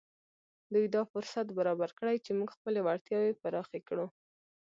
دوی 0.73 0.85
دا 0.95 1.01
فرصت 1.11 1.47
برابر 1.59 1.89
کړی 1.99 2.17
چې 2.25 2.31
موږ 2.37 2.49
خپلې 2.57 2.79
وړتياوې 2.85 3.37
پراخې 3.41 3.79
کړو. 3.87 4.07